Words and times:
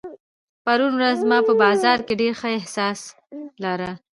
پرون 0.65 0.93
ورځ 0.97 1.19
ما 1.29 1.37
په 1.47 1.53
بازار 1.63 1.97
کې 2.05 2.13
ډېر 2.21 2.33
ښه 2.39 2.49
احساس 2.59 2.99
لارۀ. 3.63 3.91